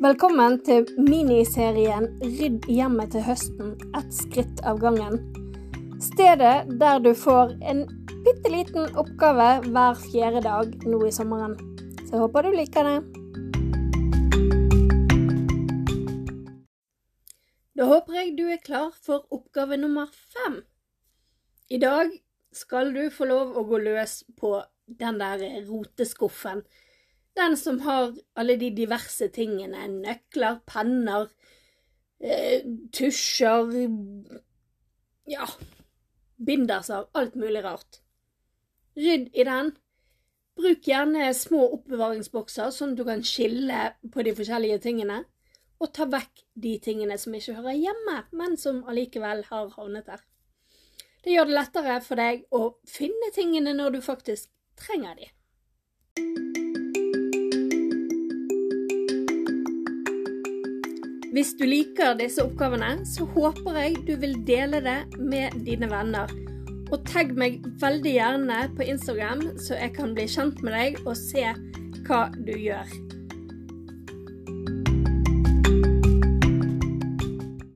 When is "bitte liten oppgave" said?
8.24-9.50